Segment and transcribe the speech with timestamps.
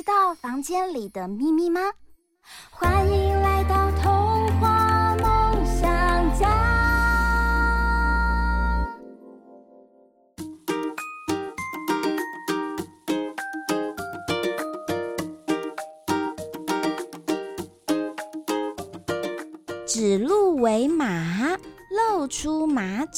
[0.00, 1.92] 知道房间里的秘密吗？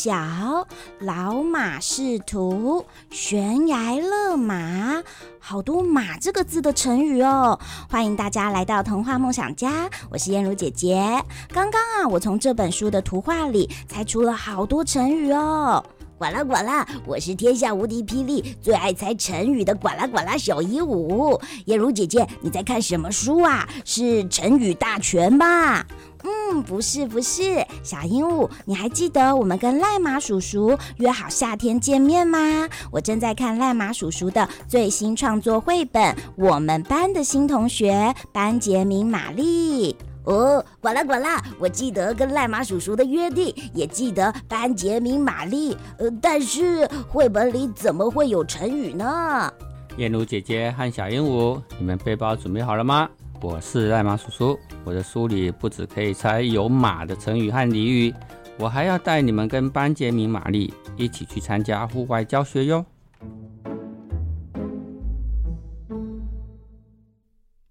[0.02, 0.66] 小，
[0.98, 5.00] 老马识途，悬崖勒马，
[5.38, 7.56] 好多“马”这个字的成语哦！
[7.88, 11.00] 欢迎大家来到童话梦想家，我是燕如姐姐。
[11.54, 15.84] 刚刚啊，我从这本书的图画里猜出了好多成语哦！
[16.18, 21.40] 呱啦呱啦，我是天下无敌霹雳，最爱猜成语的呱啦呱啦小鹦鹉。
[21.66, 23.68] 燕如姐姐，你在看什么书啊？
[23.84, 25.86] 是成语大全吧？
[26.24, 32.68] 嗯，不是不是，小鹦鹉，你还记得我们跟赖马叔叔约好夏天见面吗？
[32.90, 36.02] 我正在看赖马叔叔的最新创作绘本
[36.36, 39.92] 《我们班的新同学班杰明玛丽》。
[40.24, 45.76] 哦，呱啦呱啦，我记得跟赖马叔叔的约定，也记得班杰明玛丽。
[45.98, 49.52] 呃，但是绘本里怎么会有成语呢？
[49.96, 53.08] 燕如姐姐和小鹦鹉，你们背包准备好了吗？
[53.42, 58.14] 我是赖马叔叔，我的书里不止可以猜有马的成语和俚语，
[58.56, 62.86] 我还要带你们跟班杰明玛丽一起去参加户外教学哟。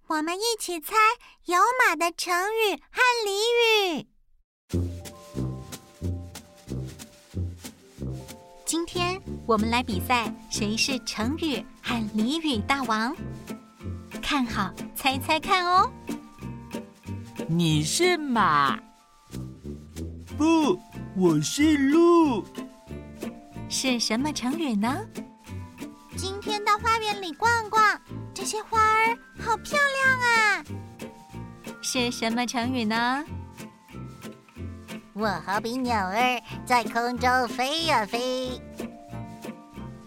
[0.07, 0.93] 我们一起猜
[1.45, 1.57] 有
[1.87, 3.31] 马的成语和俚
[3.95, 4.05] 语。
[8.65, 13.15] 今天我们来比赛，谁是成语和俚语大王？
[14.31, 15.91] 看好，猜猜看哦！
[17.49, 18.79] 你是马？
[20.37, 20.79] 不，
[21.17, 22.41] 我是鹿。
[23.67, 25.05] 是什么成语呢？
[26.15, 27.83] 今天到花园里逛逛，
[28.33, 30.63] 这些花儿好漂亮啊！
[31.81, 33.25] 是什么成语呢？
[35.11, 38.61] 我好比鸟儿在空中飞呀飞。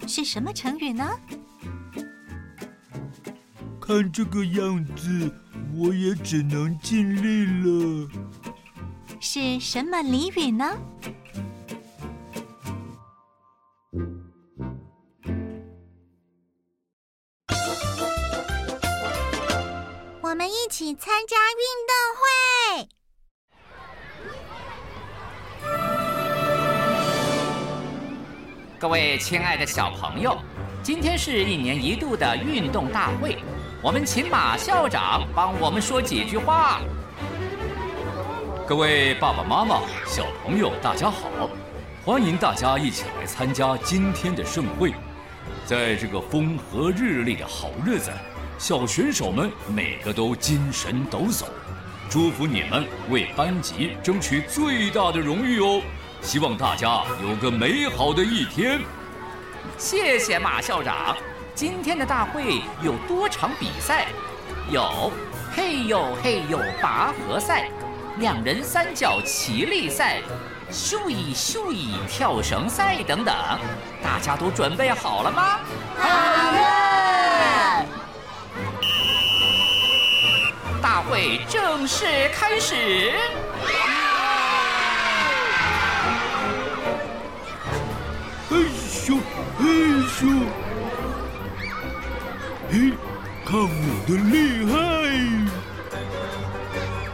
[0.06, 1.10] 是什么成语呢？
[3.86, 5.30] 看这个样子，
[5.76, 8.08] 我也只能尽力了。
[9.20, 10.74] 是什么俚语呢？
[20.22, 22.88] 我们一起参加运动会。
[28.78, 30.38] 各位亲爱的小朋友，
[30.82, 33.36] 今天是一年一度的运动大会。
[33.84, 36.80] 我们请马校长帮我们说几句话。
[38.66, 41.28] 各位爸爸妈妈、小朋友，大家好！
[42.02, 44.94] 欢迎大家一起来参加今天的盛会。
[45.66, 48.10] 在这个风和日丽的好日子，
[48.56, 51.44] 小选手们每个都精神抖擞。
[52.08, 55.82] 祝福你们为班级争取最大的荣誉哦！
[56.22, 58.80] 希望大家有个美好的一天。
[59.76, 61.14] 谢谢马校长。
[61.54, 64.08] 今天的大会有多场比赛，
[64.72, 65.12] 有
[65.54, 67.68] 嘿呦嘿呦拔河赛、
[68.18, 70.20] 两人三角齐力赛、
[70.68, 73.32] 咻一咻一跳绳赛等等，
[74.02, 75.60] 大家都准备好了吗？
[75.96, 76.08] 好
[76.58, 77.86] 了！
[80.82, 83.12] 大会正式开始。
[88.50, 88.56] 嘿
[88.90, 89.20] 咻，
[89.56, 89.64] 嘿
[90.08, 90.63] 咻。
[92.74, 92.90] 嘿，
[93.46, 93.68] 看我
[94.08, 94.74] 的厉害！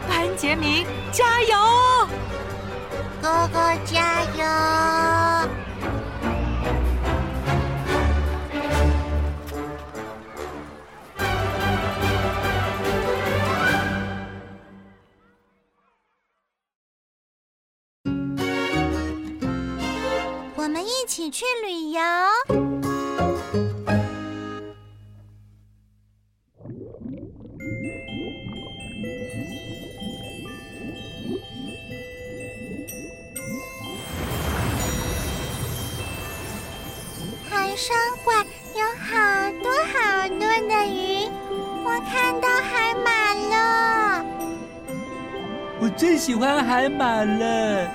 [0.09, 1.55] 班杰明，加油！
[3.21, 4.43] 哥哥加油！
[20.55, 22.01] 我们一起去旅游。
[37.81, 38.45] 商馆
[38.75, 39.17] 有好
[39.63, 41.27] 多好多的鱼，
[41.83, 44.23] 我看到海马了。
[45.79, 47.87] 我最喜欢海马了。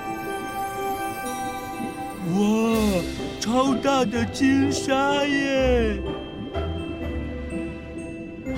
[2.33, 2.37] 哇，
[3.39, 5.97] 超大的金鲨耶！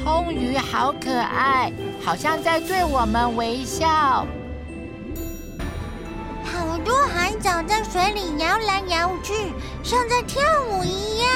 [0.03, 1.71] 红鱼好可爱，
[2.03, 4.25] 好像在对我们微笑。
[7.13, 9.33] 海藻在水里摇来摇去，
[9.83, 10.41] 像在跳
[10.71, 11.29] 舞一样。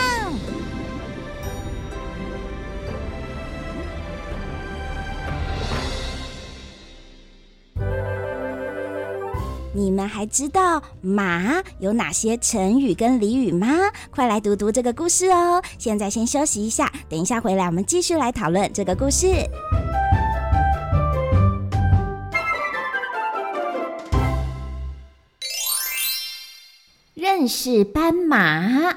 [9.75, 13.67] 你们还知道马有哪些成语跟俚语吗？
[14.11, 15.61] 快来读读这个故事哦！
[15.79, 19.27] 现在先休息一下，等一下回来我们继续来讨论这个故事。
[27.43, 28.93] 认识斑马。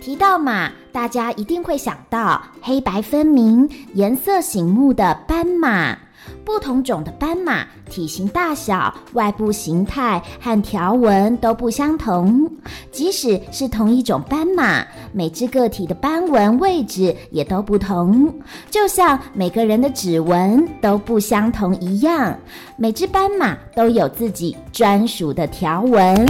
[0.00, 5.98] 提到马，大家一定会想到黑白分明、颜色醒目的斑马。
[6.44, 12.50] 不同种的斑马，体型大小、外部形态和条纹都不相同。
[12.90, 18.32] 即使是同一种斑马，每只个体的斑纹位置也都不同，
[18.70, 22.36] 就像每个人的指纹都不相同一样。
[22.76, 26.26] 每只斑马都有自己专属的条纹。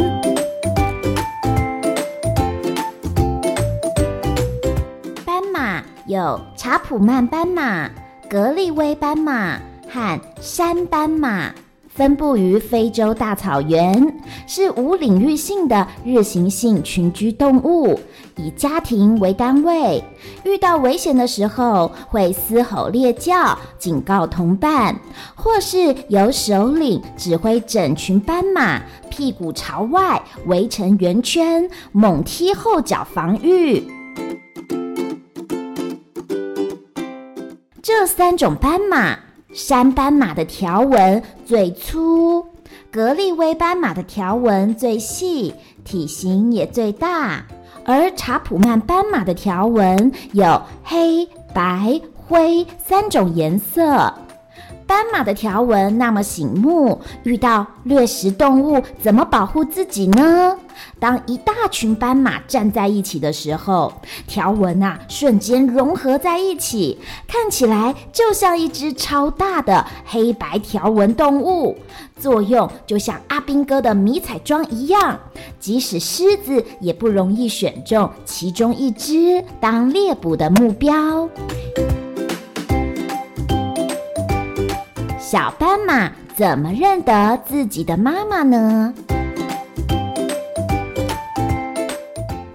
[6.08, 7.90] 有查普曼斑马、
[8.30, 9.58] 格利威斑马
[9.96, 11.50] 和山斑马，
[11.88, 14.14] 分布于非洲大草原，
[14.46, 17.98] 是无领域性的日行性群居动物，
[18.36, 20.04] 以家庭为单位。
[20.44, 24.94] 遇到危险的时候，会嘶吼猎叫，警告同伴，
[25.34, 33.82] 或是由首领指挥整群斑马，屁股朝外围成圆圈，猛踢后脚防御。
[37.82, 39.16] 这三种斑马，
[39.56, 42.44] 山斑马的条纹最粗，
[42.92, 47.42] 格利威斑马的条纹最细，体型也最大，
[47.82, 54.12] 而查普曼斑马的条纹有黑、白、灰三种颜色。
[54.86, 60.56] 斑马的条纹那么醒目，遇到掠食动物，怎么保护自己呢？
[60.98, 63.92] 当一大群斑马站在一起的时候，
[64.26, 71.76] 条纹啊瞬间融合在一起，看起来就像一只超大的黑白条纹动物，
[72.18, 75.18] 作用就像阿兵哥的迷彩装一样，
[75.58, 81.28] 即使狮子也不容易选中其中一只当猎捕的目标。
[85.36, 88.94] 小斑马怎么认得自己的妈妈呢？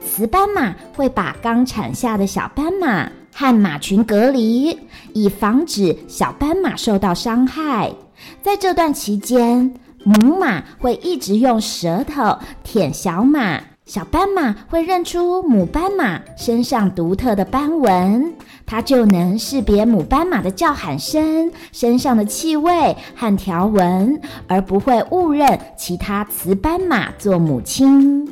[0.04, 4.76] 雌斑马会把刚产下的小斑马和马群隔离，
[5.14, 7.94] 以防止小斑马受到伤害。
[8.42, 13.62] 在这段期间，母马会一直用舌头舔小马。
[13.86, 18.34] 小斑马会认出母斑马身上独特的斑纹，
[18.72, 28.26] 它就能识别母斑马的叫喊声、身上的气味和条纹，而不会误认其他雌斑马做母亲。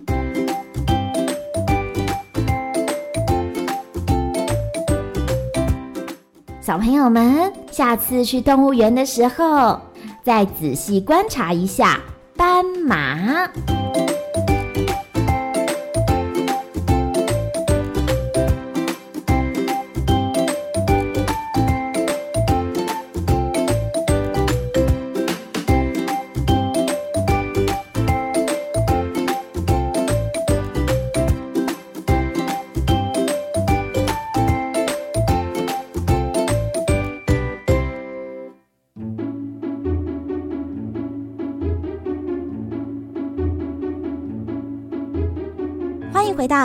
[6.62, 9.78] 小朋友们，下次去动物园的时候，
[10.24, 12.00] 再仔细观察一下
[12.38, 13.50] 斑马。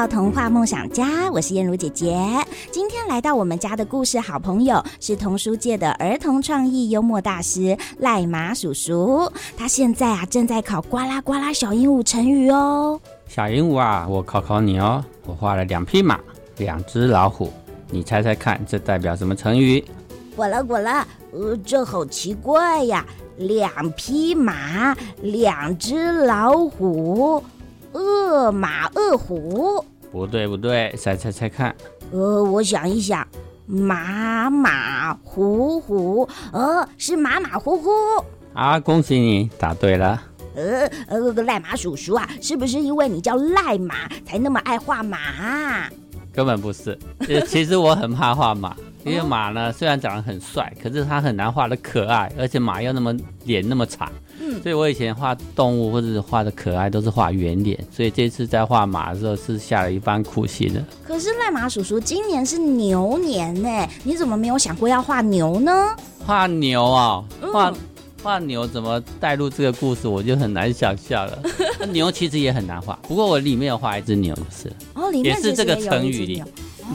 [0.04, 2.14] 到童话梦想家，我是燕如姐姐。
[2.70, 9.32] 今天来到我们家的故事好朋友是童书界的儿童创意幽默大师赖马叔叔。
[9.56, 13.00] 他现在啊正在考呱啦呱啦小鹦鹉成语哦。
[13.28, 15.02] 小鹦鹉啊，我考考你哦。
[15.24, 16.20] 我画了两匹马，
[16.58, 17.50] 两只老虎，
[17.88, 19.82] 你猜猜看，这代表什么成语？
[20.36, 23.06] 呱啦呱啦，呃，这好奇怪呀！
[23.38, 27.42] 两匹马，两只老虎。
[27.96, 29.84] 恶马恶虎，
[30.14, 31.74] 不对不对，再猜猜看。
[32.12, 33.26] 呃，我想一想，
[33.66, 37.90] 马马虎虎，呃，是马马虎虎。
[38.52, 40.22] 啊，恭喜你答对了。
[40.54, 45.90] 呃呃，赖马叔叔啊，是不是因为你叫赖马，才那么爱画马啊？
[46.32, 46.96] 根本不是，
[47.48, 60.84] 其实我很怕画马，因为马呢虽然长得很帅，可是它很难画的可爱，而且马又那么脸那么长，嗯，所以我以前画动物或者是画的可爱都是画圆脸，所以这次在画马的时候是下了一番苦心的。
[61.06, 65.94] 可是赖马叔叔今年是牛年呢，你怎么没有想过要画牛呢？
[66.24, 67.70] 画牛啊，画。
[67.70, 67.74] 嗯
[68.24, 71.38] 画牛怎么带入这个故事，我就很难想象了。
[71.92, 76.42] 牛其实也很难画，不过我里面有画一只牛，就是哦，里面，也是这个成语里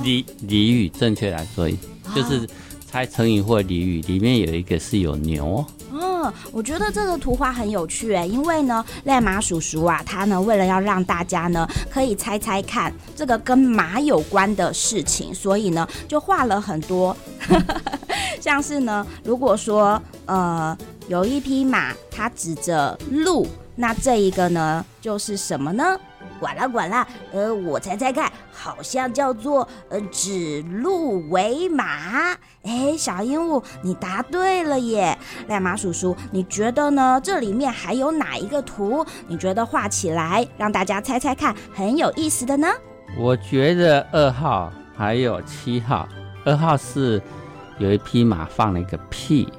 [0.04, 1.70] 俚俚语，正确来说
[2.16, 2.48] 就是
[2.90, 5.66] 猜成语或俚语，里面有一个是有牛。
[5.92, 17.16] 嗯，我觉得这个图画很有趣哎，因为呢，赖马叔叔啊，他呢为了要让大家呢可以猜猜看这个跟马有关的事情，所以呢就画了很多，
[18.40, 20.78] 像是呢，如果说呃。
[21.10, 26.00] 有一匹马，它指着路，那这一个呢，就是什么呢？
[26.40, 32.34] 管了管了，呃，我猜猜看，好像叫做呃指鹿为马。
[32.64, 35.18] 哎，小鹦鹉，你答对了耶！
[35.48, 37.20] 赖马叔叔，你觉得呢？
[37.24, 39.06] 这里面还有哪一个图？
[39.28, 42.68] 你觉得画起来让大家猜猜看很有意思的呢？
[43.18, 46.08] 我觉得二号还有七号，
[46.46, 47.22] 二号是
[47.78, 49.52] 有一匹马放了一个屁。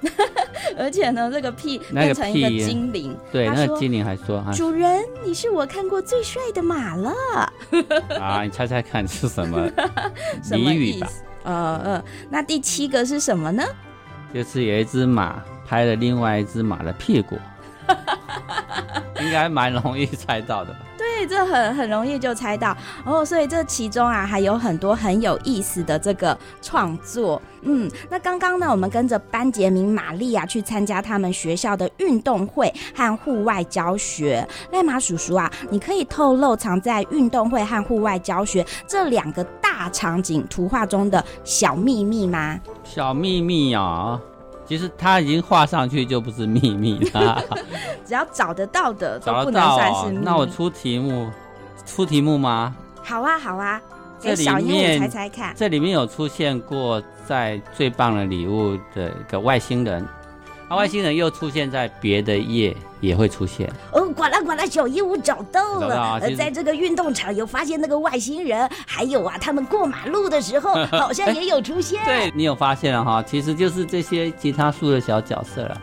[0.78, 7.12] 而且呢，这个屁变成一个精灵，对，那个精灵还说：“主人，你是我看过最帅的马了。
[8.20, 9.68] ”啊，你猜猜看是什么
[10.52, 11.08] 谜语吧？
[11.44, 13.64] 呃呃，那第七个是什么呢？
[14.32, 17.38] 就是有一只马拍了另外一只马的屁股，
[19.20, 20.80] 应该蛮容易猜到的吧？
[21.18, 23.24] 所以，这很很容易就猜到哦。
[23.24, 27.42] 所以这其中啊，还有很多很有意思的这个创作。
[27.62, 34.46] 嗯，那刚刚呢，我们跟着班杰明、玛丽啊去参加他们学校的运动会和户外教学。
[34.70, 42.60] 赖马叔叔啊，你可以透露藏在运动会和户外教学这两个大场景图画中的小秘密吗？
[42.84, 44.20] 小秘密啊，
[44.68, 47.42] 其实它已经画上去就不是秘密了。
[48.06, 50.12] 只要找得到的， 找得到哦。
[50.22, 51.30] 那我出题目，
[51.86, 52.76] 出题目吗？
[53.02, 53.80] 好啊，好啊。
[54.20, 60.04] 给小鹦鹉猜猜看，这里面有出现过在最棒的礼物的一个外星人，
[60.68, 63.70] 啊，外星人又出现在别的页也会出现。
[63.92, 72.04] 哦，呱啦呱啦，小鹦鹉找到了，在这个运动场有发现那个外星人，还有啊，他们过马路的时候 好像也有出现。
[72.04, 75.80] 对，你有发现了哈，其实就是这些吉他树的小角色了，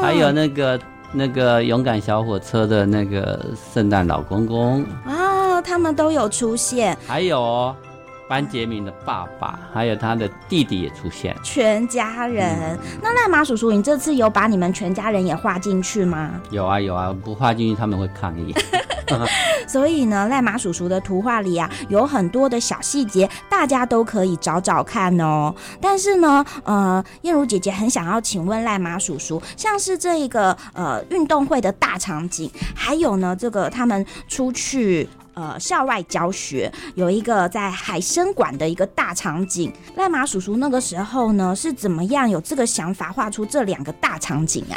[0.00, 0.80] 还有那个
[1.12, 7.76] 那个勇敢小火车的那个圣诞老公公啊，他们都有出现，还有哦。
[8.28, 12.54] 班杰明的爸爸还有他的弟弟也出现，全家人。
[12.60, 16.30] 嗯、那赖马叔叔，你这次有把你们全家人也画进去吗？
[16.50, 18.54] 有啊有啊，不画进去他们会抗议。
[19.66, 25.54] 所以呢，赖马叔叔的图画里啊，有很多的小细节，大家都可以找找看哦。
[25.80, 35.08] 但是呢，呃，燕如姐姐很想要请问赖马叔叔，像是这一个呃运动会的大场景，还有呢这个他们出去。
[35.38, 44.74] 呃，校外教学有一个在海参馆的一个大场景，赖马叔叔那个时候呢是怎么样有这个想法画出这两个大场景啊？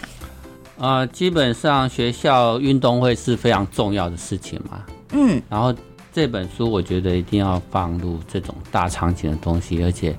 [0.77, 5.73] 呃，基本上学校运动会是非常重要的事情嘛，嗯，然后
[6.13, 10.15] 这本书我觉得一定要放入这种大场景的东西，而且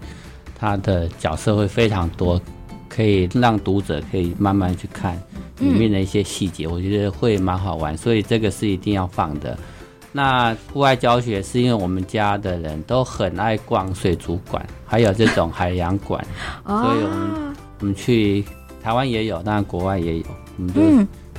[0.58, 2.40] 它的角色会非常多，
[2.88, 5.16] 可以让读者可以慢慢去看
[5.60, 9.56] 里面的一些细节，嗯，我觉得会蛮好玩，所以这个是一定要放的。
[10.12, 16.22] 那户外教学是因为我们家的人都很爱逛水族馆，还有这种海洋馆，
[16.64, 18.44] 所以我们我们去
[18.82, 20.24] 台湾也有，当然国外也有，
[20.58, 20.80] 我们就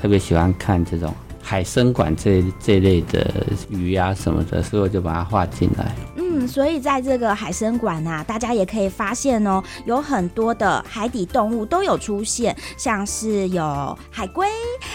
[0.02, 1.14] 特别喜欢看这种
[1.46, 3.30] 海参馆这这类的
[3.70, 5.94] 鱼啊什么的，所以我就把它画进来。
[6.16, 14.48] 嗯，所以在这个海参馆啊，大家也可以发现哦，有很多的海底动物都有出现，像是有海龟，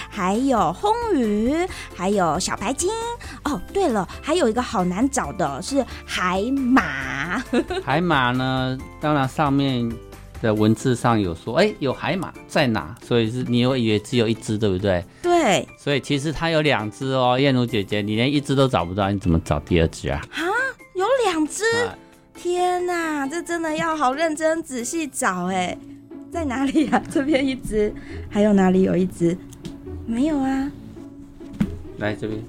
[0.08, 1.54] 还有红鱼，
[1.94, 2.90] 还有小白鲸。
[3.44, 7.38] 哦，对了，还有一个好难找的是海马。
[7.84, 9.88] 海马呢，当然上面
[10.40, 12.94] 的文字上有说，哎，有海马在哪？
[13.02, 15.04] 所以是你会以为只有一只，对不对？
[15.22, 15.66] 对。
[15.78, 20.20] 所以其实它有两只哦，燕如姐姐，你连一只都找不到，你怎么找第二只啊？
[20.32, 20.42] 啊？
[20.94, 21.62] 有两只，
[22.34, 25.76] 天哪，这真的要好认真仔细找哎，
[26.32, 27.00] 在哪里啊？
[27.10, 27.94] 这边一只，
[28.28, 29.36] 还有哪里有一只？
[30.06, 30.70] 没有啊，
[31.98, 32.40] 来这边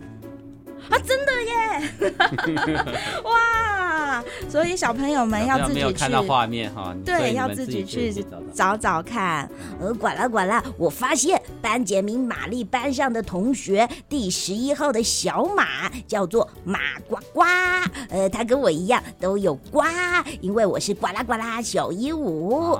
[0.90, 1.54] 啊，真的耶！
[3.24, 3.79] 哇，
[4.20, 5.94] 啊，所以小朋友们要自己去。
[5.94, 8.14] 看到画面哈，对，要自己去
[8.54, 9.50] 找找看。
[9.80, 17.44] 呃，管啦管啦，我发现班杰明玛丽班上的同学第十一号的小马叫做马呱呱，
[18.10, 19.82] 呃，他跟我一样都有呱，
[20.42, 22.76] 因为我是呱啦呱啦小鹦鹉。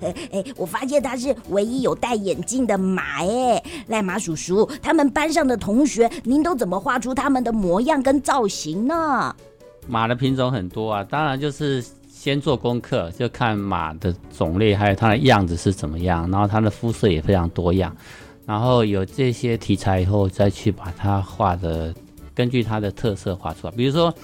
[0.00, 9.34] 哎、啊欸，我发现他是唯一有戴眼镜的马哎，赖马叔叔，他们班上的同学，您都怎么画出他们的模样跟造型呢？
[9.88, 17.96] 马的品种很多啊，当然就是先做功课，就看马的种类，还有它的样子是怎么样，然后它的肤色也非常多样，
[18.46, 21.94] 然后有这些题材以后，再去把它画的，
[22.34, 23.72] 根据它的特色画出来。
[23.72, 24.14] 比如说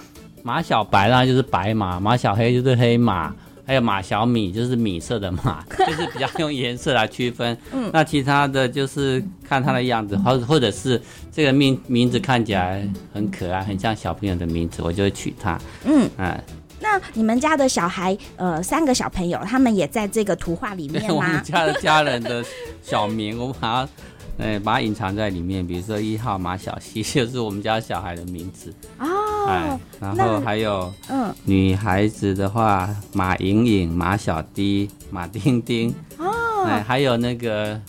[0.43, 3.33] 马小白啦，就是白马；马小黑就是黑马。
[3.67, 7.57] 还有马小米，就是米色的马， 就是比较用颜色来区分。
[7.73, 15.59] 嗯，那其他的就是看它的样子，或或者是这个名名字看起来很可爱，很像小朋友的名字，我就会取它。
[15.83, 16.43] 嗯，哎，
[16.79, 21.09] 那你们家的小孩，呃，三个小朋友，他们也在这个图画里面吗？
[21.15, 22.45] 我们家的家人的
[22.83, 23.89] 小名，我们把它，
[24.37, 25.65] 呃，把它隐藏在里面。
[25.65, 28.71] 比如说一号马小西， 就是我们家小孩的名字。
[28.99, 29.24] 哦。
[29.47, 37.75] 哎，然后还有，嗯，女孩子的话，马莹莹、马小迪、马丁丁，哦，哎，还有那个《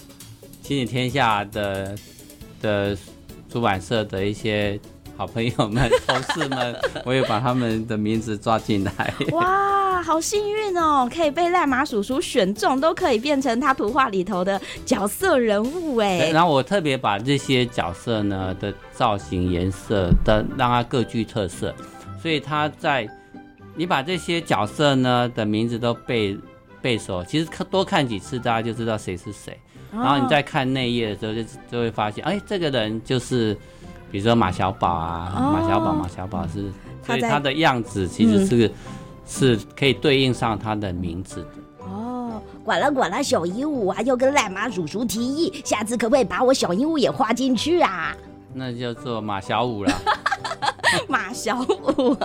[0.62, 1.96] 亲子天下》的
[2.60, 2.96] 的
[3.50, 4.78] 出版社的一些
[5.16, 9.14] 好朋友们、同事们，我也把他们的名字抓进来。
[9.32, 16.30] 哇，好幸运哦，可以被赖马叔叔选中，都可以变成他图画里头的角色人物哎。
[16.30, 18.72] 然后我特别把这些角色呢的。
[18.96, 21.74] 造型、颜色的，让它各具特色，
[22.22, 23.06] 所以他在
[23.74, 26.34] 你把这些角色呢的名字都背
[26.80, 29.52] 背熟，其实多看几次，大家就知道谁是谁。
[29.92, 33.54] 哦、然后你再看内页的时候就，就就会发现，哎，这个人就是，
[34.10, 36.72] 比如说马小宝啊，哦、马小宝，马小宝是，
[37.04, 38.72] 所以他的样子其实是、嗯、
[39.26, 41.86] 是可以对应上他的名字的。
[41.86, 48.16] 哦，管了管了，小鹦鹉啊，又跟赖马叔叔提议，下次可不可以把我小鹦鹉也画进去啊？
[48.52, 49.92] 那叫做马小五了，
[51.08, 52.16] 马小五，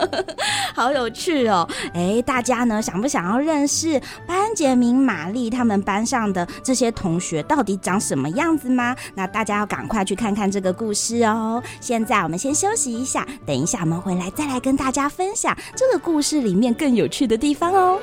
[0.74, 1.68] 好有趣哦！
[1.94, 8.96] 哎，大家呢想不想要认识班杰明、玛丽他们班上的这些同学到底长什么样子吗？
[9.16, 11.62] 那大家要赶快去看看这个故事哦！
[11.80, 18.00] 现在我们先休息一下，等一下我们回来再来跟大家分享这个故事里面更有趣的地方哦。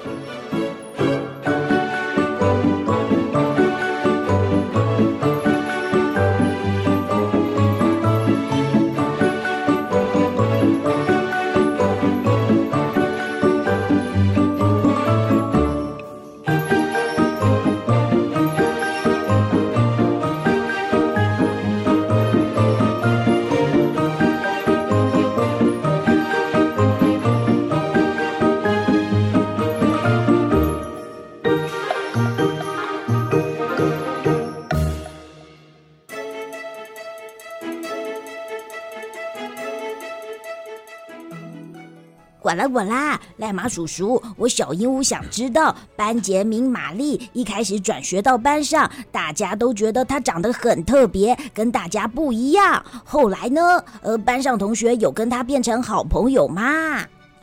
[42.58, 52.84] 来我啦，赖马叔叔，我小鹦鹉想知道，班杰明玛丽一开始转学到班上，大家都觉得他长得很特别，跟大家不一样。
[53.04, 53.60] 后来呢？
[54.02, 56.98] 呃，班上同学有跟他变成好朋友吗？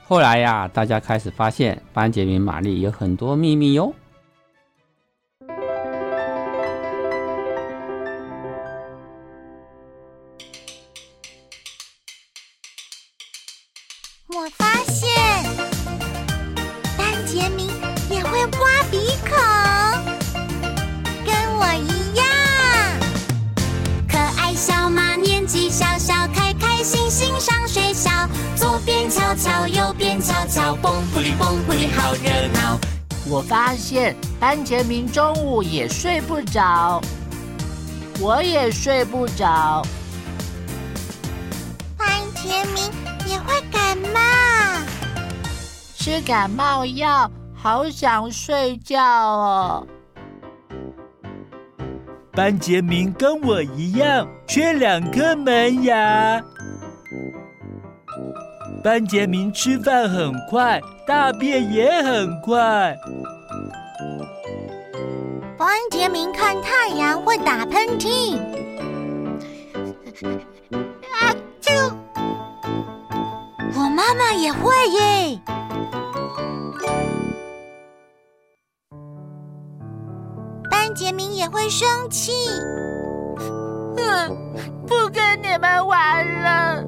[0.05, 3.93] 后来呀，大家开始发现班杰明玛丽有很多秘密哟。
[34.47, 37.01] 班杰明中午也睡不着，
[38.21, 39.81] 我也睡不着。
[41.97, 42.83] 班杰明
[43.27, 44.85] 也会感冒，
[45.95, 49.87] 吃感冒药，好想睡觉哦。
[52.31, 56.39] 班杰明跟我一样，缺两颗门牙。
[58.83, 62.95] 班杰明吃饭很快，大便也很快。
[65.65, 68.37] 班杰明看太阳会打喷嚏。
[71.11, 71.91] 啊啾！
[73.73, 75.41] 我妈妈也会耶。
[80.69, 82.31] 班杰明也会生气。
[83.97, 84.37] 哼，
[84.85, 86.83] 不跟你们玩了。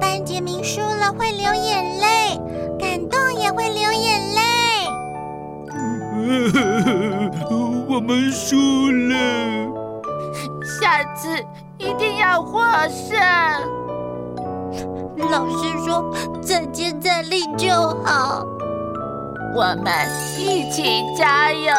[0.00, 2.38] 班杰明输了会流眼泪，
[2.78, 4.40] 感动也会流眼泪，
[7.88, 8.56] 我们输
[8.90, 9.14] 了，
[10.80, 11.28] 下次
[11.78, 13.18] 一定要获胜。
[15.30, 17.70] 老师说再接再厉就
[18.04, 18.46] 好，
[19.54, 19.92] 我们
[20.38, 21.72] 一起加油。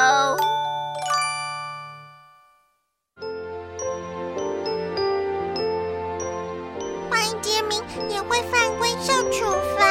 [7.09, 9.45] 班杰明也会犯规受处
[9.77, 9.85] 罚，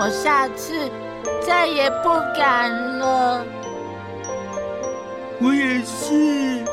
[0.00, 0.90] 我下次
[1.46, 3.44] 再也不敢了。
[5.40, 6.64] 我也是。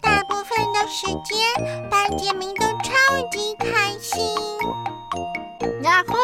[0.00, 2.92] 大部分的时间，班杰明都超
[3.30, 4.36] 级开心。
[5.82, 6.14] 然后！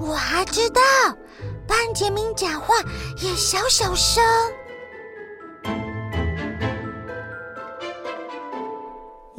[0.00, 0.80] 我还知道，
[1.66, 2.74] 班杰明讲话
[3.22, 4.22] 也小小声。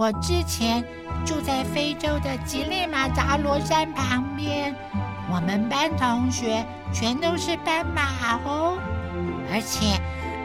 [0.09, 0.83] 我之前
[1.23, 4.75] 住在非洲的吉力马扎罗山旁边，
[5.31, 8.01] 我们班同学全都是斑马
[8.43, 8.79] 哦，
[9.53, 10.01] 而且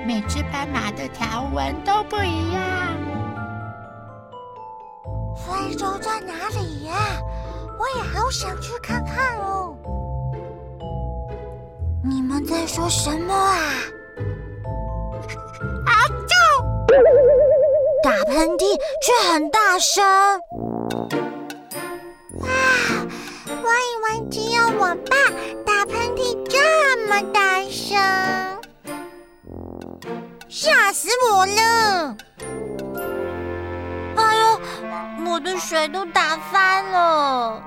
[0.06, 2.62] 每只斑马的条纹都不一样。
[5.34, 6.94] 非洲在哪里呀？
[7.78, 9.74] 我也好想去看看哦。
[12.02, 13.56] 你们在说什么啊？
[15.86, 15.92] 啊！
[16.28, 16.34] 就
[18.04, 20.04] 打喷嚏却很大声。
[22.40, 22.48] 哇！
[23.48, 25.16] 我以为只有我爸
[25.64, 26.58] 打喷嚏这
[27.08, 27.96] 么大声，
[30.50, 32.14] 吓死我了！
[34.16, 34.60] 哎呦，
[35.30, 37.62] 我的水都打翻了。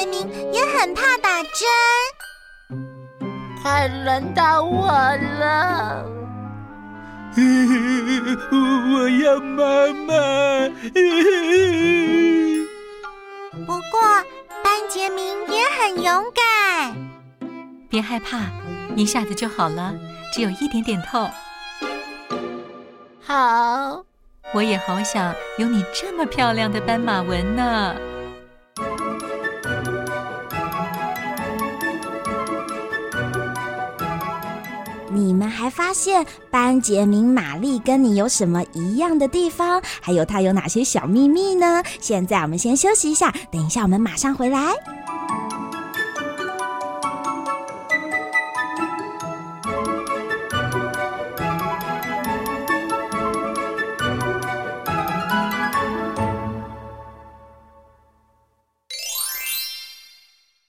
[0.00, 1.60] 杰明也很怕打针，
[3.62, 6.06] 快轮到我了。
[8.50, 10.14] 我要妈妈。
[13.66, 14.00] 不过
[14.64, 16.96] 班杰明也很勇敢。
[17.90, 18.38] 别害怕，
[18.96, 19.94] 一下子就好了，
[20.32, 21.30] 只有一点点痛。
[23.22, 24.02] 好，
[24.54, 27.94] 我也好想有你这么漂亮的斑马纹呢。
[35.12, 39.82] 你们还发现班杰明玛丽跟你有什么一样的地方？
[40.00, 41.82] 还有他有哪些小秘密呢？
[42.00, 44.72] 现在我们先休息一下，等一下我们马上回来。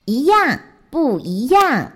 [0.06, 1.91] 一样不一样？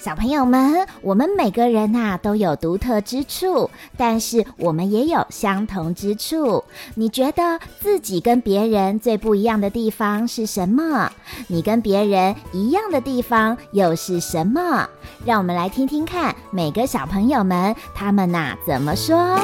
[0.00, 6.64] 小朋友们，我们每个人呐都有独特之处，但是我们也有相同之处。
[6.94, 11.12] 你觉得自己跟别人最不一样的地方是什么？
[11.48, 14.88] 你跟别人一样的地方又是什么？
[15.26, 19.38] 让我们来听听看每个小朋友们他们呐怎么说。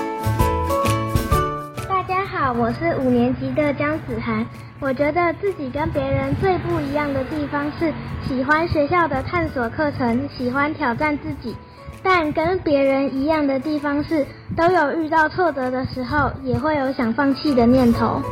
[2.52, 4.46] 我是五年级的江子涵。
[4.78, 7.92] 我觉得自己跟别人最不一样的地方是
[8.28, 11.56] 喜欢学校的探索课程，喜欢挑战自己。
[12.02, 14.24] 但跟别人一样的地方是，
[14.56, 18.22] 都有遇到挫折的时候，也会有想放弃的念头。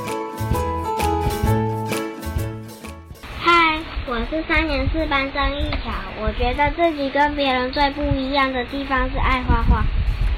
[3.40, 5.90] 嗨，我是三年四班张艺巧。
[6.22, 9.82] 我觉得自己跟别人最不一样的地方是爱画画，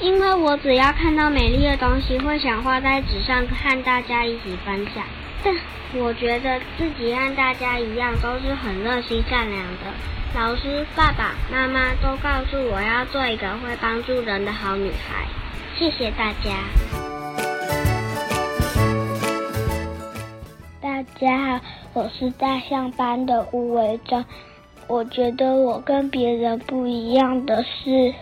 [0.06, 5.02] 因为我只要看到美丽的东西，会想画在纸上，和大家一起分享。
[5.42, 5.52] 但
[6.00, 10.38] 我觉得自己和大家一样，都是很热心善良的。
[10.38, 15.26] 老师、爸爸妈妈都告诉我要做一个会帮助人的好女孩。
[15.76, 16.52] 谢谢大家。
[20.80, 21.60] 大家好，
[21.94, 24.24] 我是大象班的吴维章。
[24.86, 28.14] 我觉得我跟别人不一样的是，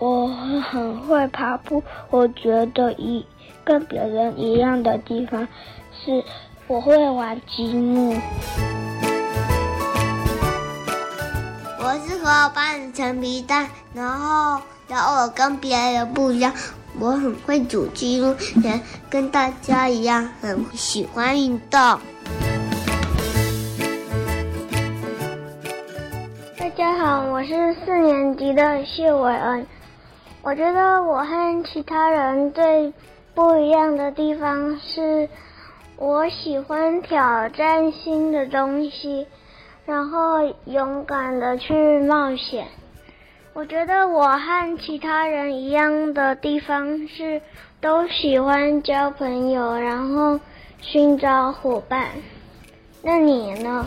[0.00, 0.26] 我
[0.62, 1.82] 很会跑步。
[2.10, 3.24] 我觉得一
[3.64, 5.46] 跟别人一样的地方
[6.04, 6.24] 是。
[6.66, 8.14] 我会玩积木。
[11.80, 16.54] 我是和我班的陈皮蛋，然后然后我跟别人不一样，
[17.00, 21.80] 我很会煮积木，也跟大家一样很喜欢运动。
[26.56, 29.66] 大家好，我是四年级的谢伟恩。
[30.42, 32.92] 我觉得我和其他人最
[33.34, 35.28] 不一样的地方是。
[36.02, 39.26] 我喜欢挑战新的东西，
[39.84, 42.68] 然后勇敢的去冒险。
[43.52, 47.42] 我觉得我和其他人一样的地方是，
[47.82, 50.40] 都喜欢交朋友，然后
[50.80, 52.06] 寻找伙伴。
[53.02, 53.86] 那你呢？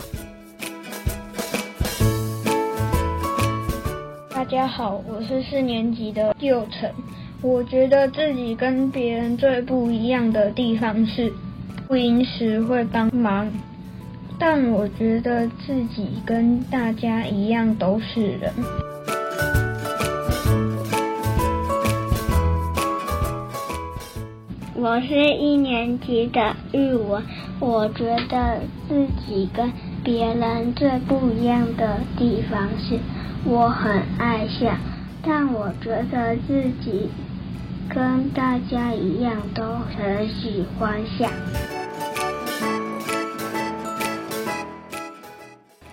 [4.54, 6.88] 大家好，我是四年级的六成。
[7.42, 11.32] 我觉得自己跟别人最不一样的地方是。
[11.88, 13.50] 录音时会帮忙，
[14.38, 18.52] 但我觉得自己跟大家一样都是人。
[24.76, 27.20] 我是一年级的日文，
[27.58, 29.72] 我觉得自己跟
[30.04, 32.98] 别人最不一样的地方是，
[33.46, 34.76] 我很爱笑，
[35.24, 37.10] 但我觉得自己
[37.88, 39.62] 跟大家一样都
[39.96, 41.26] 很喜欢笑。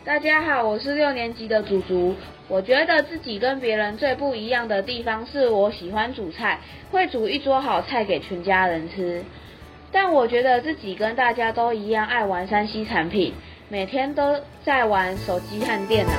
[0.04, 2.14] 大家好，我是六年级的祖祖。
[2.50, 6.60] 我觉得自己跟别人最不一样的地方是我喜欢煮菜，
[6.92, 9.24] 会煮一桌好菜给全家人吃。
[9.94, 13.34] 但我觉得自己跟大家都一样爱玩 3C 产品，
[13.72, 16.12] 每天都在玩手机和电脑。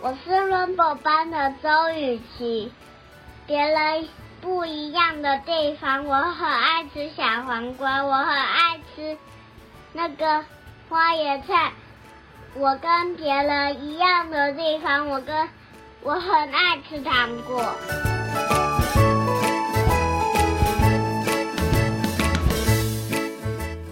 [0.00, 2.72] 我是 Rainbow 班的周雨琪，
[3.46, 4.08] 别人。
[4.40, 9.18] 不一样的地方，我很爱吃小黄瓜，我很爱吃
[9.92, 10.44] 那个
[10.88, 11.72] 花椰菜。
[12.54, 15.48] 我跟别人一样的地方，我跟
[16.02, 17.74] 我很爱吃糖果。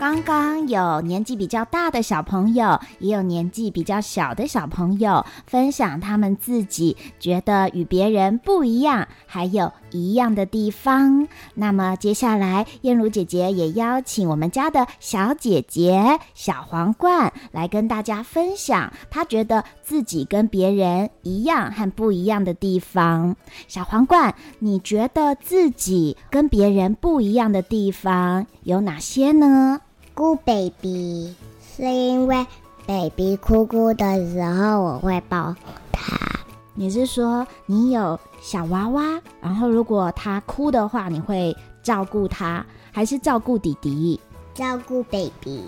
[0.06, 11.26] 刚刚有年纪比较大的小朋友，也有年纪比较小的小朋友分享他们自己觉得与别人不一样，还有一样的地方。
[11.54, 23.34] 那么接下来，燕如姐姐也邀请我们家的小姐姐小皇冠来跟大家分享，她觉得自己跟别人一样和不一样的地方。
[23.66, 29.80] 小皇冠，你觉得自己跟别人不一样的地方有哪些呢？
[30.16, 32.46] 哭 baby 是因为
[32.86, 35.54] baby 哭哭的时候我会抱
[35.92, 36.16] 他。
[36.72, 44.18] 你是说你有小娃娃，然后如果他哭的话，你会照顾他，还是照顾弟弟？
[44.54, 45.64] 照顾 baby。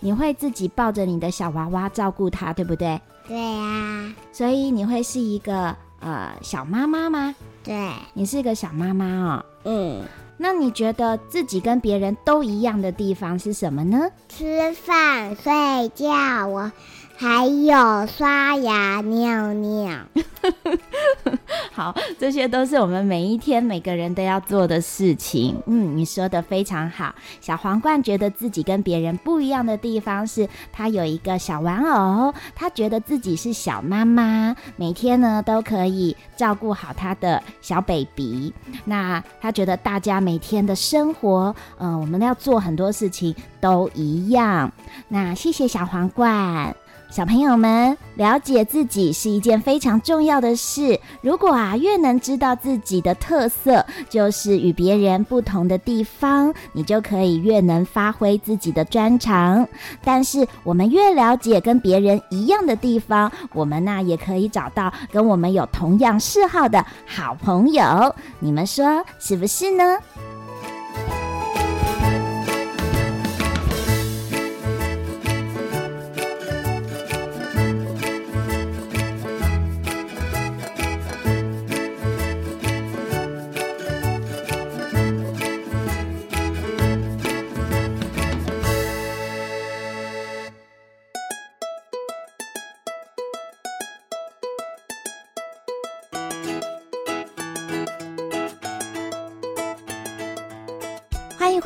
[0.00, 2.98] 你会自己抱着你的小娃娃照顾他，对不对？
[3.28, 4.14] 对呀。
[4.32, 7.34] 所以你会是一个呃小妈妈吗？
[7.62, 7.92] 对。
[8.14, 9.44] 你是一个小妈妈哦。
[9.64, 10.02] 嗯。
[10.42, 14.08] 那你觉得自己跟别人都一样的地方是什么呢？
[14.26, 15.52] 吃饭、睡
[15.94, 16.72] 觉，我。
[17.20, 19.94] 还有刷牙、尿尿，
[21.70, 25.54] 好，这些都是我们每一天每个人都要做的事情。
[25.66, 27.14] 嗯，你说的非常好。
[27.38, 38.54] 小皇冠觉得自己跟别人不一样的地方是，他有一个小玩偶，他觉得自己是小妈妈，每天呢都可以照顾好他的小 baby。
[38.86, 44.72] 那他觉得大家每天的生活，嗯、呃，我们要做很多事情都一样。
[45.08, 46.74] 那谢谢小皇冠。
[47.10, 50.98] 小朋友们，了解自己是一件非常重要的事。
[51.20, 59.66] 如果啊，越能知道自己的特色，就是与别人不同的地方，你就可以越能发挥自己的专长。
[60.04, 68.14] 但是，我们越了解跟别人一样的地方，我们呢，也可以找到跟我们有同样嗜好的好朋友。
[68.38, 69.98] 你们说是不是呢？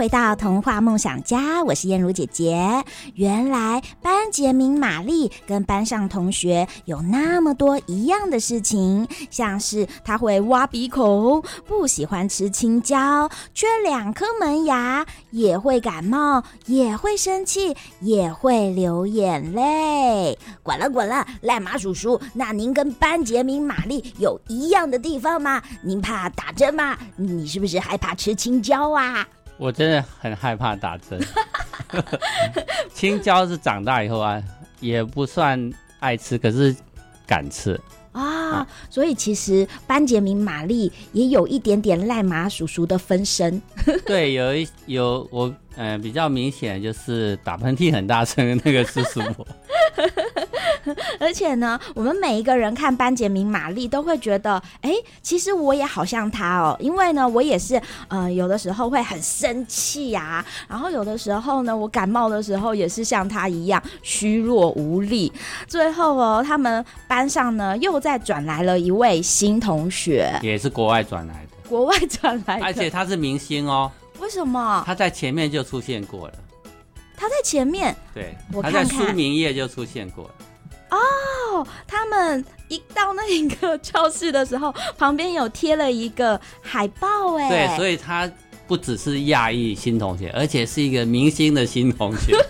[0.04, 2.84] 回到童话梦想家，我是燕如姐姐。
[3.14, 20.38] 原来班杰明玛丽跟班上同学有那么多一样的事情，像是他会挖鼻孔，不喜欢吃青椒，缺两颗门牙，也会感冒，也会生气，也会流眼泪。
[20.62, 25.62] 滚了滚了，赖马叔叔，那您跟班杰明玛丽有一样的地方吗？
[25.82, 26.94] 您怕打针吗？
[27.16, 29.26] 你是不是害怕吃青椒啊？
[29.56, 31.20] 我真的很害怕打针，
[32.92, 34.42] 青椒是长大以后啊，
[34.80, 36.74] 也不算爱吃，可是
[37.26, 37.80] 敢吃
[38.12, 38.22] 啊。
[38.44, 43.60] 啊，所以其实班杰明玛丽也有一点点赖马叔叔的分身。
[44.06, 49.46] 对，有一有我，呃，比较明显就是打喷嚏很大声的那个是叔叔。
[51.20, 54.92] 而且呢，我们每一个人看班杰明玛丽都会觉得，哎，
[55.22, 65.32] 其实我也好像他哦，因为呢，我也是，呃，有的时候会很生气呀、啊，然后有的时候呢，我感冒的时候也是像他一样虚弱无力。
[65.66, 73.90] 最后哦，他们班上呢又再转来了一位新同学，也是国外转来的，国外转来的，而且他是明星哦。
[74.20, 74.82] 为什么？
[74.86, 76.34] 他在前面就出现过了。
[77.16, 80.30] 他在前面，对，我看看他在书名页就出现过了。
[80.90, 88.30] 哦，他们一到那一个教室的时候，旁边有贴了一个海报，哎，对，所以他
[88.66, 92.36] 不只是亚裔新同学，而且是一个明星的新同学。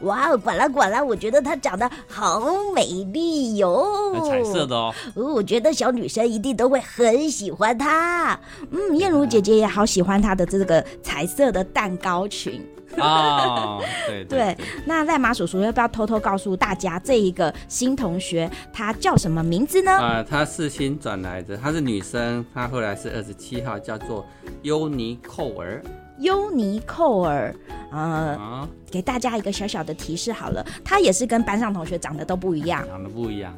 [0.00, 2.42] 哇哦，管啦管啦，我觉得她长得好
[2.74, 4.94] 美丽哟，彩色的哦。
[5.14, 8.38] 哦，我觉得小女生一定都会很喜欢她。
[8.70, 12.60] 嗯，燕如姐姐也好喜欢她的这个彩色的蛋糕裙。
[12.98, 19.92] 哦，对对，对，那赖马叔叔要不要偷偷告诉大家，这一个新同学他叫什么名字呢？
[19.92, 24.26] 啊、呃，她是新转来的，她是女生，她后来是二十七号，叫做
[24.62, 25.82] 优尼寇尔。
[26.18, 27.52] 优尼寇尔，
[27.90, 33.52] 呃，啊、给大家一个小小的提示好了，她也是跟班上同学长得都不一样，长得不一样。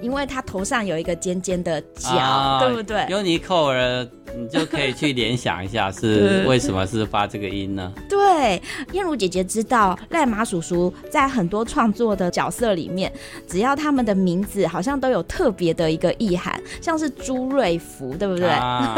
[0.00, 3.06] 因为他头上有一个尖尖的角，啊、对不对？
[3.08, 7.92] 尤尼寇尔，你就可以去联想一下， 是为什么是发这个音呢？
[8.08, 8.60] 对，
[8.92, 13.12] 燕如姐姐知道赖马叔叔在很多创作的角色里面，
[13.46, 18.48] 只要他们的名字好像都有特别的一个意涵，像是朱瑞福，对不对？
[18.48, 18.96] 啊，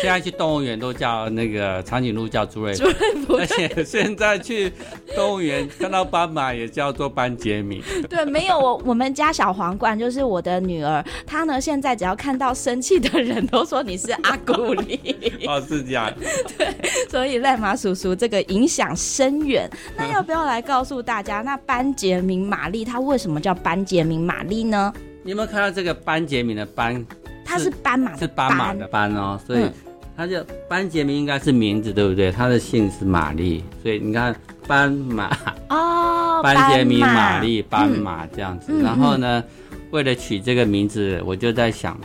[0.00, 4.72] 现在去动物园都叫那个长颈鹿叫朱瑞福，朱瑞福，而且现在去
[5.14, 7.82] 动物园看到斑马也叫做班杰明。
[8.08, 9.95] 对，没有我我们家小皇冠。
[9.98, 15.00] 就是我的女儿，她呢现在只要看到生气的人都说你是阿古丽。
[15.46, 16.12] 哦，是这样。
[16.56, 16.74] 对，
[17.08, 19.68] 所以赖马叔叔这个影响深远。
[19.96, 24.92] 那要不要来告诉大家，那班杰明玛丽她为什么叫班杰明玛丽呢？
[25.22, 27.04] 你有没有看到这个班杰明的班？
[27.44, 29.70] 他是斑马，是斑马的斑哦，所以
[30.16, 32.32] 他就班杰明应该是名字，对不对？
[32.32, 34.34] 他的姓是玛丽，所以你看
[34.66, 35.30] 斑马
[35.68, 39.42] 哦，班杰明玛丽斑马这样子，嗯、然后呢？
[39.46, 39.65] 嗯
[39.96, 41.98] 为了取这个名字，我就在想，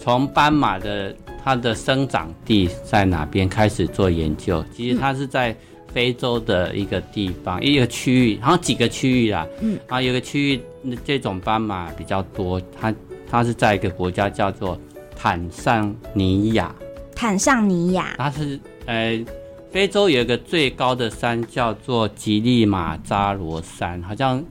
[0.00, 4.64] 从斑马的它的生长地在哪边开始做研究。
[4.74, 5.54] 其实它是在
[5.92, 9.46] 非洲的一个地方，一个区域，好像几个区域啦。
[9.60, 10.60] 嗯，啊，有个区域
[11.04, 12.94] 这种斑马比较多，它
[13.30, 14.80] 它是在一个国家叫做
[15.14, 16.74] 坦桑尼亚。
[17.14, 19.22] 坦桑尼亚，它是呃，
[19.70, 24.42] 非洲有一个最高的山叫做吉利马扎罗山，好像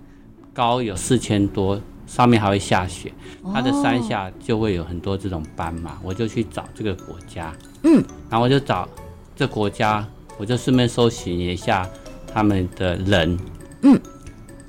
[0.54, 1.82] 高有四千多。
[2.08, 3.12] 上面还会下雪，
[3.54, 8.88] 它的山下就会有很多这种斑马，我就去找这个国家，嗯，然后我就找
[9.36, 10.06] 这国家，
[10.38, 11.88] 我就顺便搜寻一下
[12.34, 13.38] 他们的人，
[13.82, 14.00] 嗯，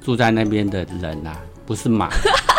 [0.02, 2.08] 住在那边的人啊，不是马，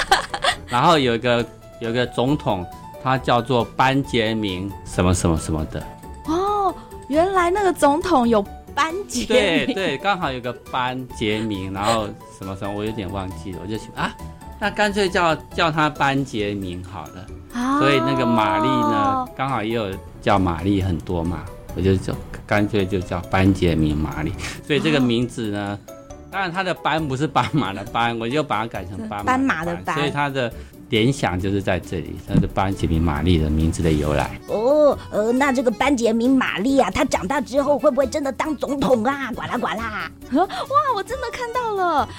[0.67, 1.45] 然后有一个
[1.81, 2.65] 有一个总统，
[3.03, 5.83] 他叫做班杰明什么什么什么的，
[6.25, 6.73] 哦，
[7.09, 14.15] 原来那个总统有班杰明，对对，刚好有个班杰明，然后什么什么，我有点忘记了，我就想啊。
[14.59, 19.91] 那干脆叫叫他班杰明好了，哦、所以那个玛丽呢，刚好也有
[20.21, 21.43] 叫玛丽很多嘛，
[21.75, 22.13] 我就就
[22.45, 24.33] 干脆就叫班杰明玛丽。
[24.65, 25.93] 所以这个名字呢，哦、
[26.31, 30.51] 当然他的斑不是斑马的斑，我就把它改成斑马的斑，马的斑，所以他的
[30.89, 34.39] 联想就是在这里，他是班杰明玛丽的名字的由来。
[34.47, 39.31] 哦，呃，那这个班杰明玛丽啊，他长大之后会不会真的当总统啊？
[39.33, 40.09] 呱啦呱啦！
[40.33, 40.45] 哇，
[40.95, 42.09] 我真的看到了。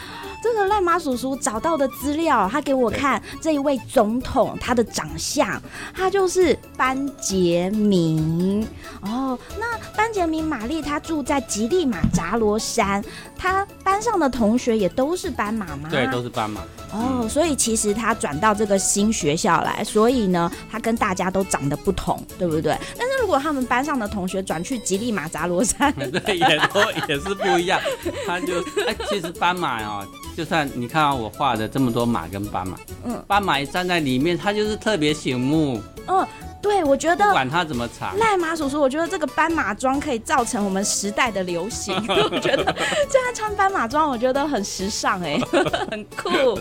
[0.42, 5.60] 这个赖马叔叔找到的资料，他给我看这一位总统他的长相，
[5.94, 8.66] 他就是班杰明
[9.02, 9.38] 哦。
[9.58, 13.04] 那班杰明玛丽他住在吉利马扎罗山，
[13.36, 15.88] 他班上的同学也都是斑马吗？
[15.90, 16.60] 对，都是斑马。
[16.92, 22.78] 哦，所以其实他转到这个新学校来，所以呢，他跟大家都长得不同，对不对？
[22.96, 25.92] 但是如果他们班上的同学转去吉利马扎罗山，
[26.24, 27.78] 对，也都也是不一样。
[28.26, 30.06] 他就哎，其实斑马哦。
[30.38, 35.82] 就算你看到我画的这么多马跟斑马，嗯，斑马一站在里面，它就是特别醒目。
[36.06, 36.24] 嗯，
[36.62, 41.92] 对，我觉得不管它怎么长，赖马叔叔，我觉得这个斑马装可以造成我们时代的流行。
[42.06, 42.64] 我觉得
[43.10, 45.40] 现在穿斑马装，我觉得很时尚哎，
[45.90, 46.56] 很酷。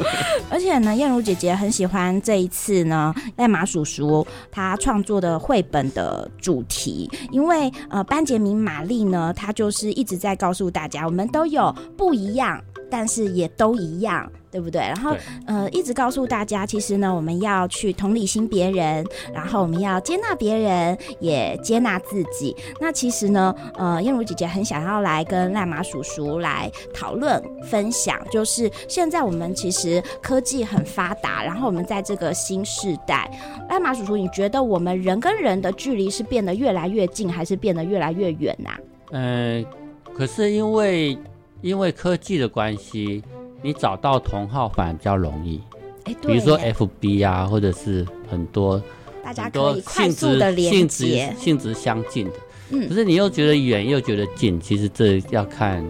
[0.49, 12.59] 而且呢，燕如姐姐很喜欢这一次呢，赖马叔叔他创作的绘本的主题，因为呃，班杰明玛丽呢，他就是一直在告诉大家，我们都有不一样。
[12.90, 14.82] 但是也都一样对不对？
[14.82, 15.16] 然后
[15.46, 22.56] 呃，一直告诉大家，其实呢，我们要去同理心别人，然后我们要接纳别人，也接纳自己。
[22.80, 33.30] 那其实呢，呃，燕如姐姐很想要来跟赖马叔叔来讨论分享，就是现在我们其实科技很发达，然后我们在这个新时代，
[33.70, 38.80] 赖马叔叔，你觉得我们人跟人的距离是变得越来越近，还是变得越来越远呐、啊？
[39.12, 41.18] 嗯、呃，可是因为
[41.62, 43.24] 因为科技的关系。
[43.64, 45.60] 你找到同好反而比较容易，
[46.03, 48.80] 欸、比如说 FB 啊，或者是很多
[49.24, 52.34] 大家可以快速的连接，性质相近的，
[52.70, 55.84] 嗯，可是你又觉得远又觉得近，其实这要看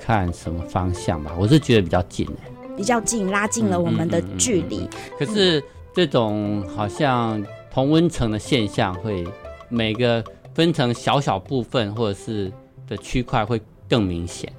[0.00, 1.32] 看什么方向吧。
[1.36, 2.28] 我是觉得比较近，
[2.76, 4.78] 比较近，拉近了我们的距离。
[4.78, 5.18] 嗯嗯嗯嗯。
[5.18, 5.62] 可是
[5.92, 9.26] 这种好像同温层的现象，会
[9.68, 10.24] 每个
[10.54, 12.52] 分成小小部分或者是
[12.86, 14.50] 的区块会更明显。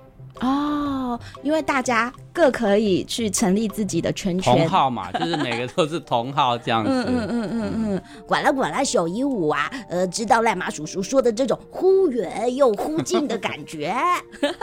[0.41, 6.89] 哦，因为大家各可以去成立自己的圈圈，同好嘛，就是每个都是同号这样子。
[6.89, 13.95] 嗯嗯嗯嗯嗯，管啦管啦，小鹦鹉啊，呃，知道赖马叔叔说的这种忽远又忽近的感觉。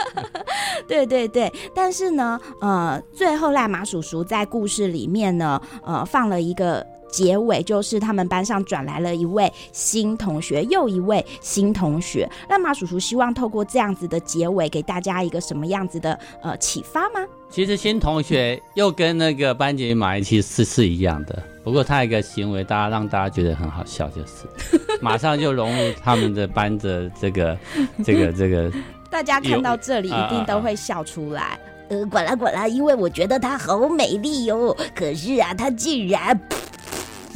[0.87, 6.85] 对对对，但是呢，呃，最后赖马叔叔在故事里面呢，呃，放了一个。
[7.09, 12.29] 结尾就是他们班上转来了一位新同学，又一位新同学。
[12.49, 17.25] 那马叔叔希望透过这样子的结尾，给大家一个什么样子的呃启发吗？
[17.49, 24.45] 其实新同学又跟那个班杰明玛丽其实是是一样的，不过他一个行为，大家让大家觉得很好笑，就是
[25.01, 27.57] 马上就融入他们的班的这个
[28.03, 28.71] 这个这个。
[29.09, 31.57] 大家看到这里一定都会笑出来。
[31.87, 34.75] 呃，管啦管啦，因为我觉得她好美丽哟。
[34.93, 36.37] 可是啊，她竟然。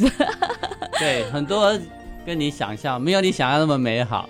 [1.00, 1.78] 对，很多
[2.24, 4.30] 跟你想象没有你想象那么美好，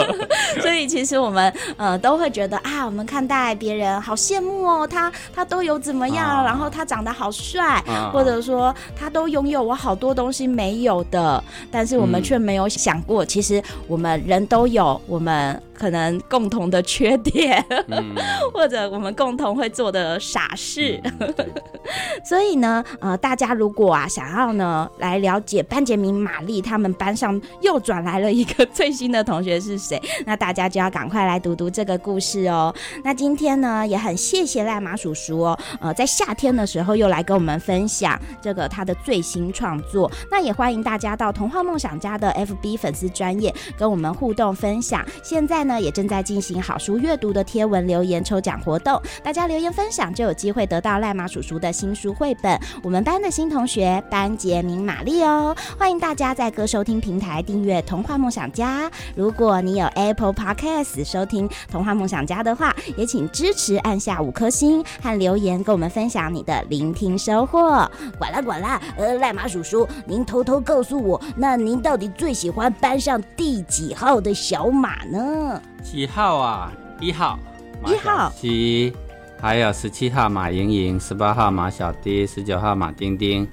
[0.62, 15.60] 所以其实我们呃都会觉得啊，我们看待别人好羡慕哦，他他都有怎么样，啊、然后他长得好帅，啊、或者说他都拥有我好多东西没有的，但是我们却没有想过，嗯、其实我们人都有我们。
[15.78, 18.14] 可能共同的缺点，嗯、
[18.54, 21.34] 或者我们共同会做的傻事，嗯、
[22.24, 32.74] 所以呢，呃，大家如果啊想要呢来了解班杰明玛丽他们班上又转来了一个最新的同学是谁， 那大家就要赶快来读读这个故事哦。
[33.04, 40.10] 那今天呢也很谢谢赖马叔叔哦，呃，在夏天的时候又来跟我们分享这个他的最新创作。
[40.30, 45.04] 那也欢迎大家到童话梦想家的 FB 粉丝专业跟我们互动分享。
[45.22, 45.65] 现在。
[45.66, 52.58] 呢，也正在进行好书阅读的贴文留言抽奖活动，大家留言分享就有机会得到赖马叔叔的新书绘本。
[52.82, 58.88] 我们班的新同学班杰明玛丽哦，欢迎大家在各收听平台订阅《童话梦想家》。
[59.14, 67.88] 如果你有 Apple Podcast 收听《童话梦想家》的话，也请支持按下五颗星和留言，跟我们分享你的聆听收获。
[68.18, 75.55] 管啦管啦，呃，赖马叔叔，您偷偷告诉我，那您到底最喜欢班上第几号的小马呢？
[75.82, 76.72] 几号啊？
[77.00, 77.38] 一号，
[77.86, 78.92] 一号七，
[79.40, 83.46] 还有十七号马莹莹，十八号马小迪，十九号马丁丁，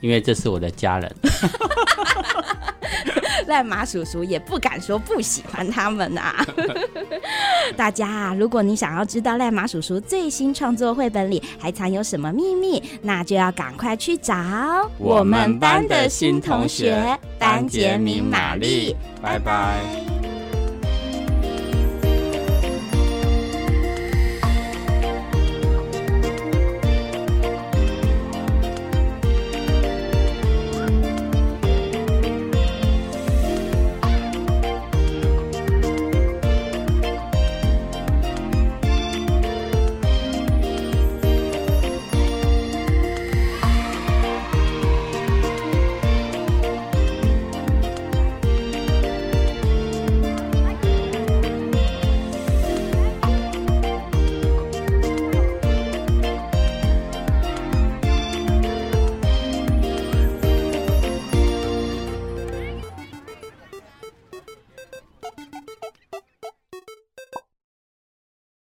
[0.00, 1.16] 因为这是我的家人。
[3.46, 6.44] 赖马叔叔也不敢说不喜欢他们啊！
[7.76, 14.34] 大家啊，如果你想要知道赖马叔叔最新创作绘本里还藏有什么秘密，那就要赶快去找
[14.98, 18.94] 我们班的新同学班杰明玛丽。
[19.20, 20.19] 拜拜。